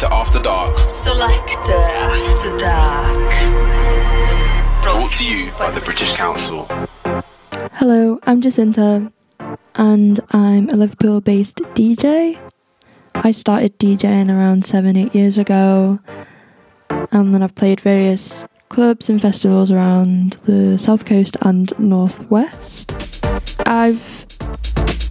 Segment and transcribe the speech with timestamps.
[0.00, 0.88] Selector After Dark.
[0.88, 3.32] Selector After Dark.
[4.82, 6.64] Brought to you by the British Council.
[7.74, 9.12] Hello, I'm Jacinta,
[9.74, 12.40] and I'm a Liverpool based DJ.
[13.14, 16.00] I started DJing around seven, eight years ago,
[16.88, 22.90] and then I've played various clubs and festivals around the south coast and northwest.
[23.66, 24.19] I've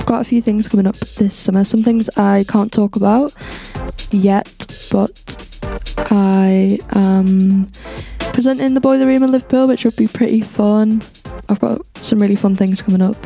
[0.10, 3.32] got a few things coming up this summer, some things I can't talk about
[4.09, 4.50] yet,
[4.91, 5.38] but
[6.09, 7.68] I am
[8.34, 11.04] presenting the Boiler Room in Liverpool, which would be pretty fun.
[11.48, 13.18] I've got some really fun things coming up.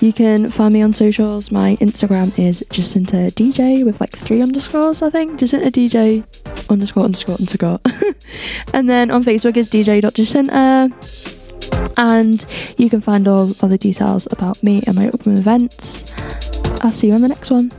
[0.00, 1.52] You can find me on socials.
[1.52, 5.38] My Instagram is Jacinta DJ with like three underscores, I think.
[5.38, 6.26] Jacinta DJ
[6.68, 7.78] underscore underscore underscore.
[8.74, 10.90] and then on Facebook is DJ.Jacinta.
[11.96, 12.44] And
[12.76, 16.12] you can find all other details about me and my upcoming events.
[16.82, 17.72] I'll see you on the next one.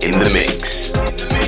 [0.00, 0.92] In the mix.
[0.92, 1.47] babe.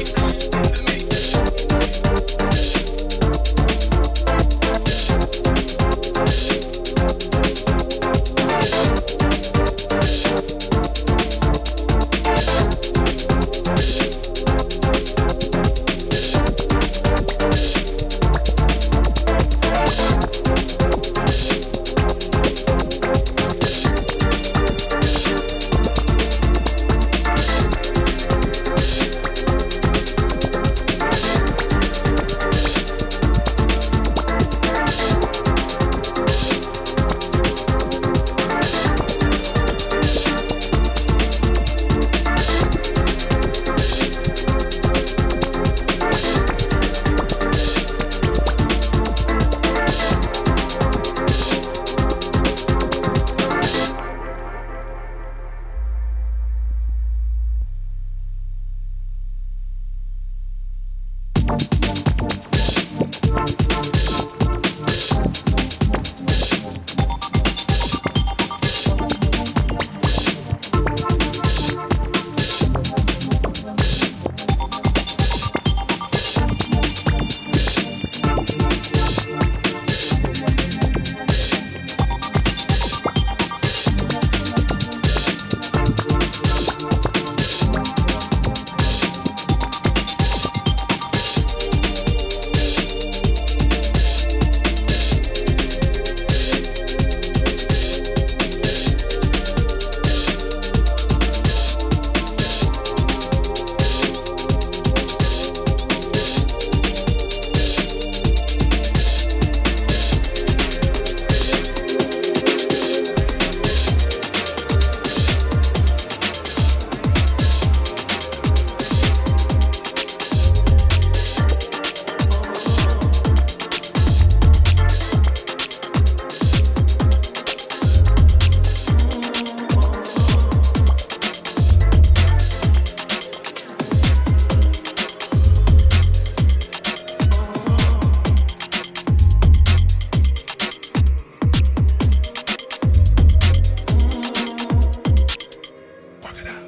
[146.33, 146.60] crocodile.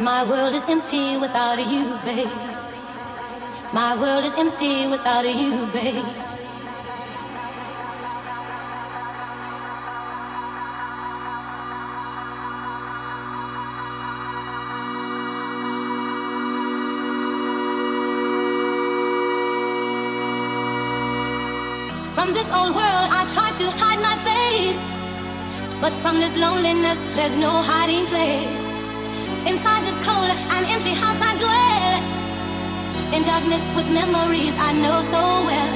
[0.00, 2.28] My world is empty without you, babe.
[3.72, 6.04] My world is empty without you, babe.
[22.14, 24.78] From this old world, I try to hide my face.
[25.80, 28.57] But from this loneliness, there's no hiding place.
[29.46, 31.94] Inside this cold and empty house, I dwell.
[33.14, 35.74] In darkness with memories I know so well.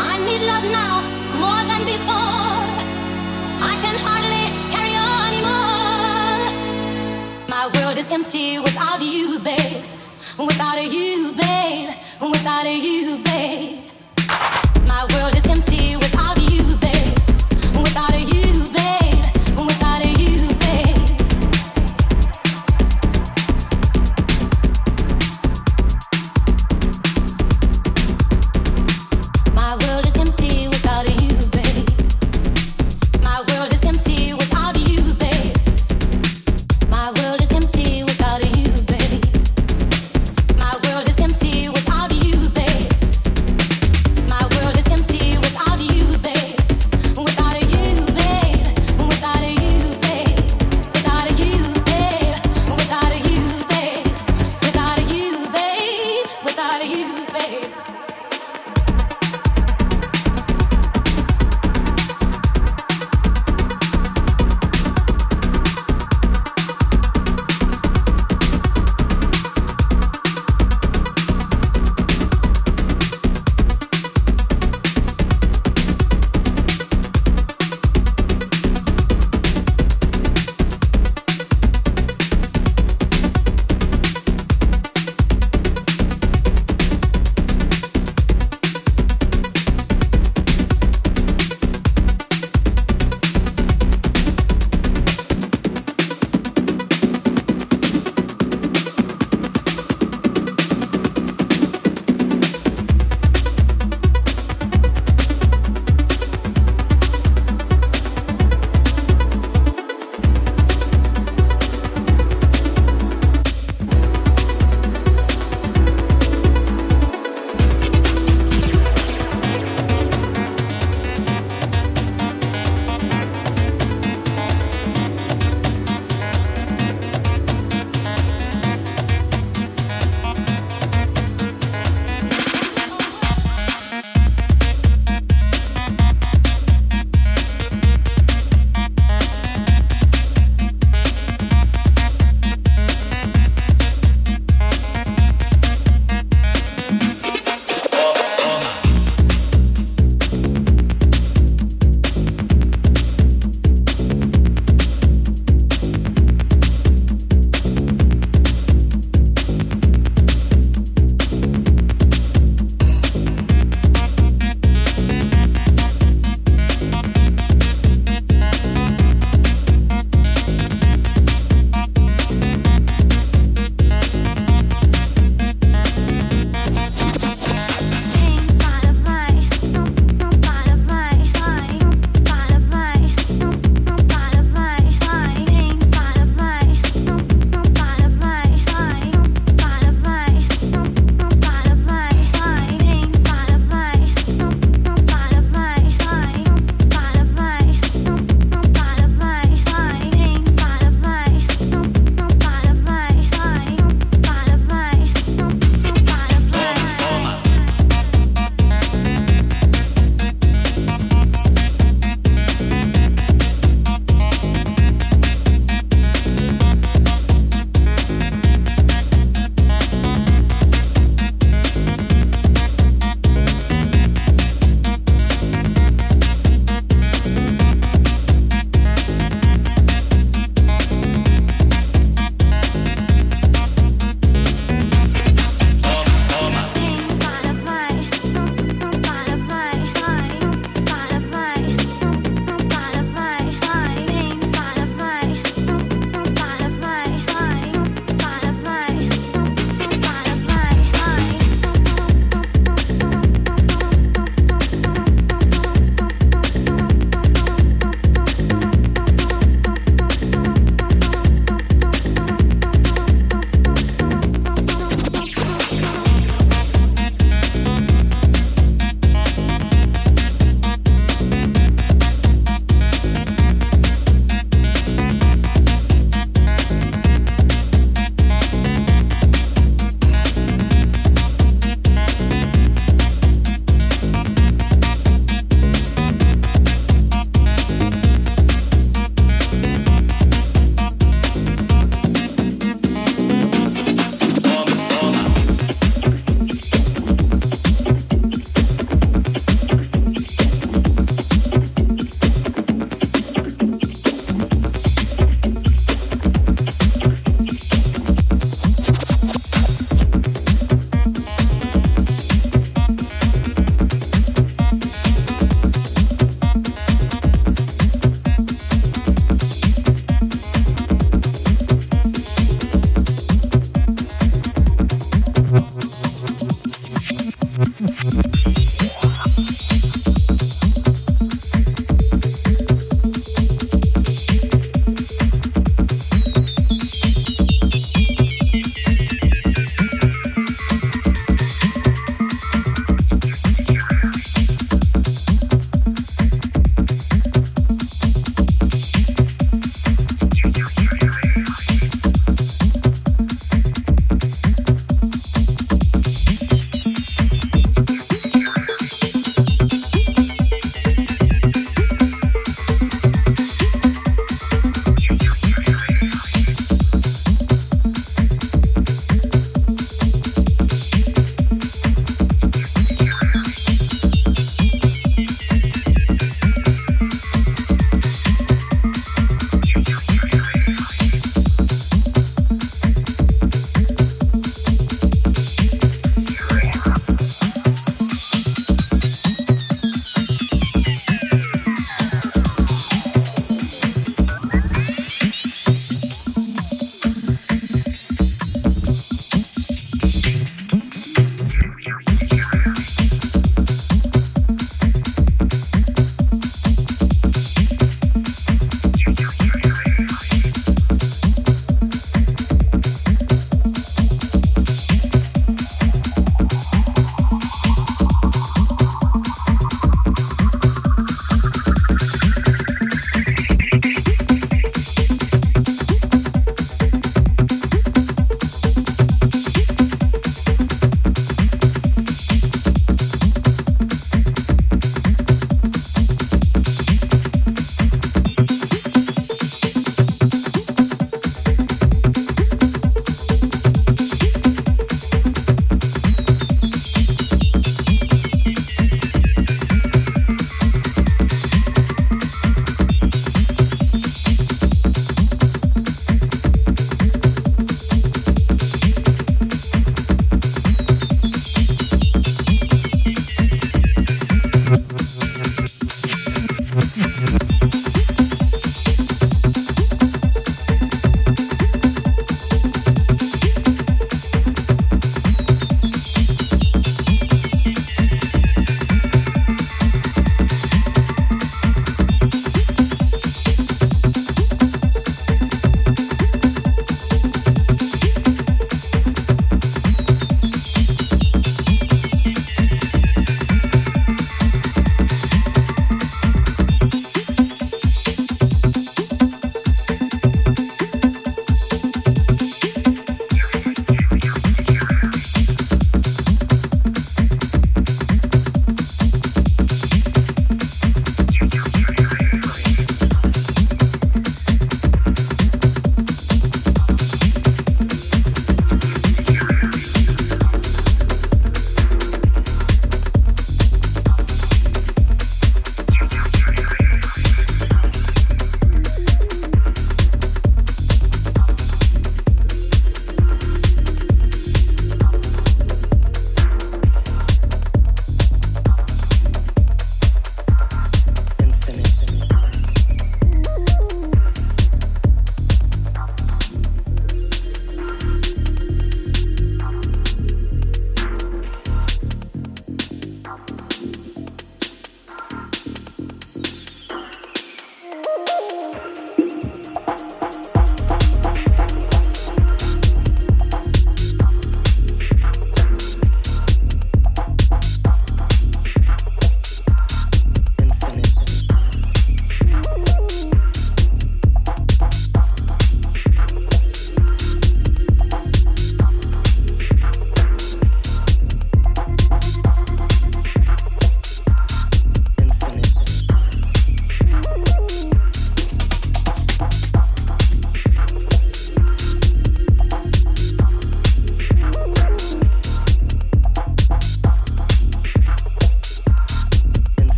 [0.00, 1.02] I need love now
[1.42, 2.62] more than before.
[3.70, 6.44] I can hardly carry on anymore.
[7.48, 9.84] My world is empty without you, babe.
[10.38, 11.90] Without a you, babe.
[12.20, 13.77] Without a you, babe.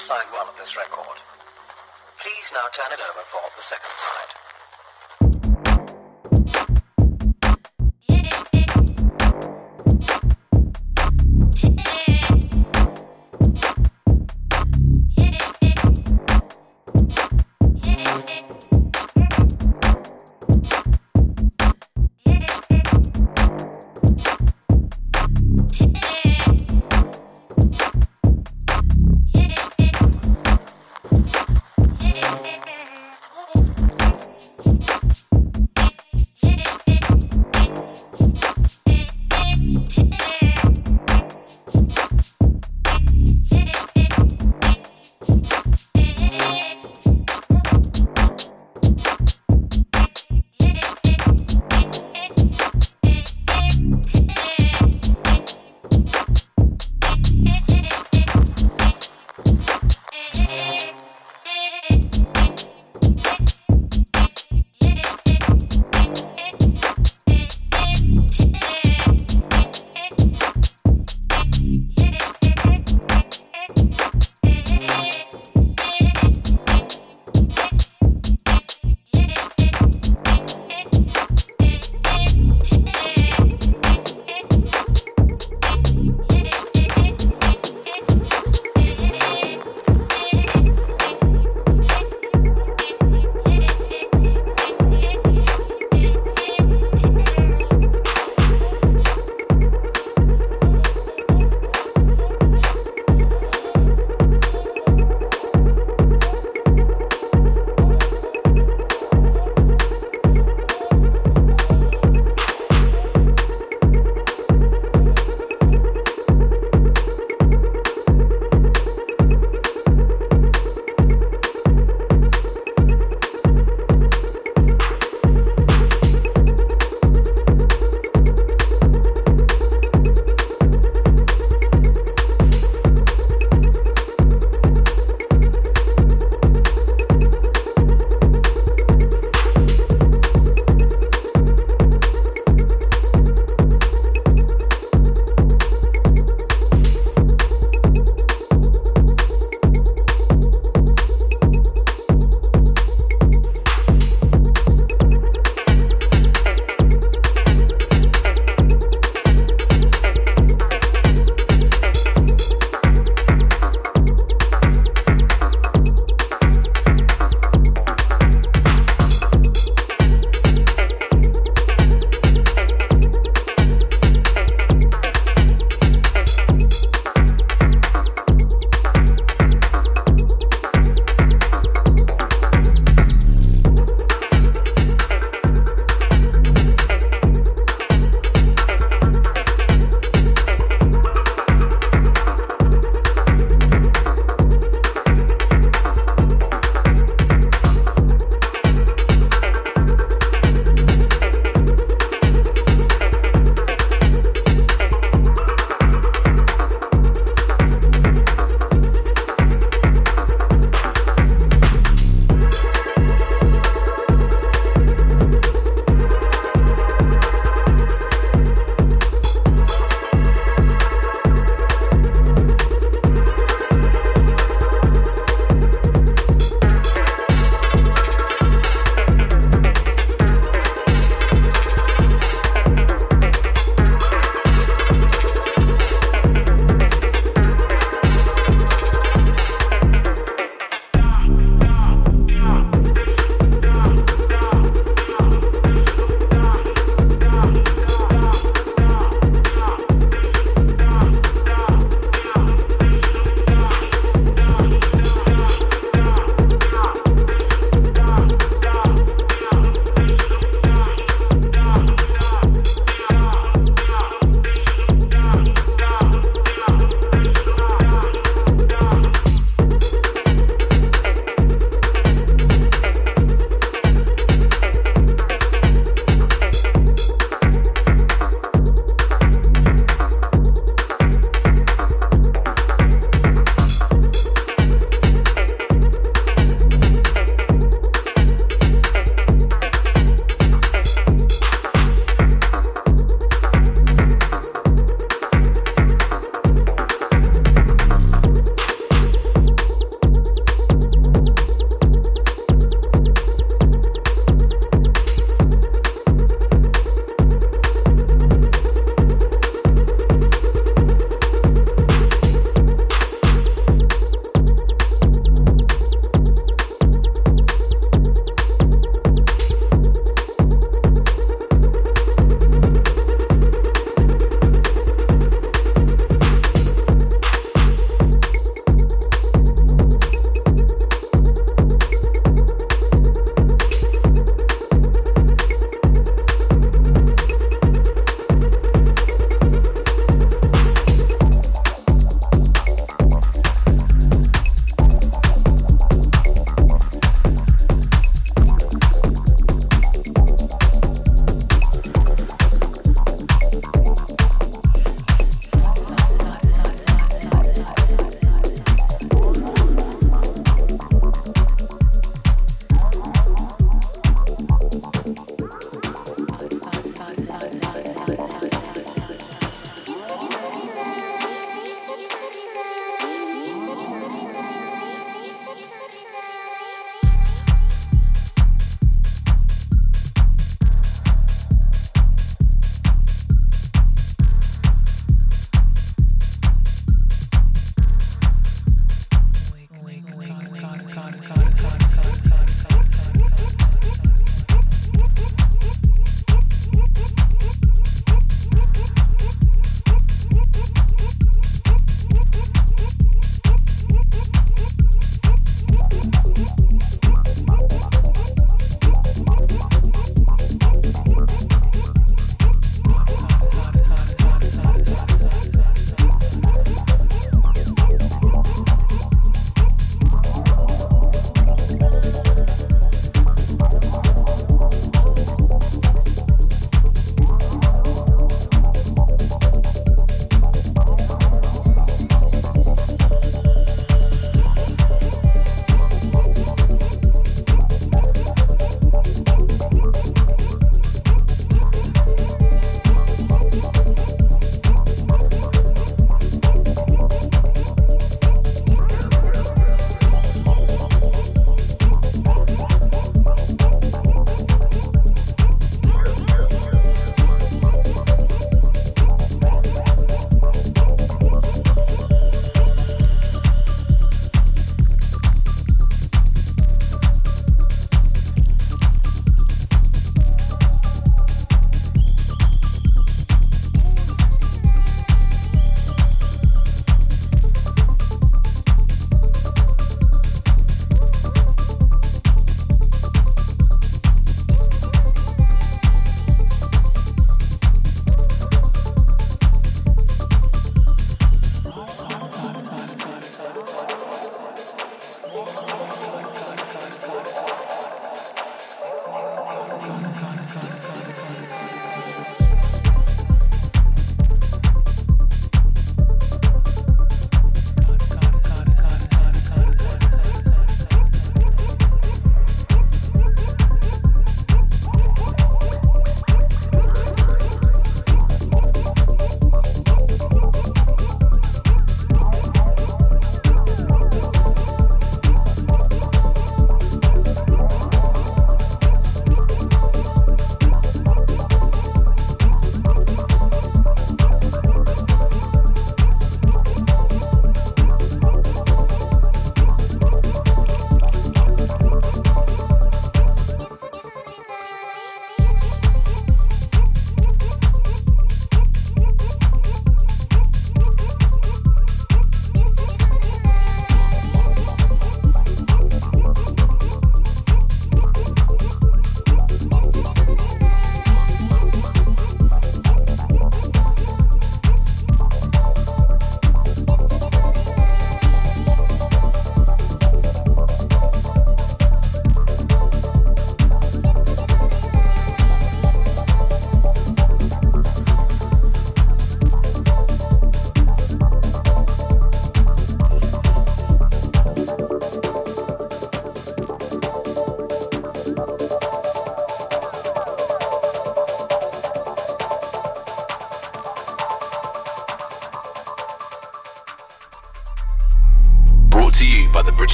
[0.00, 1.20] Side one of this record.
[2.16, 4.39] Please now turn it over for the second side.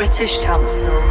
[0.00, 1.09] British Council.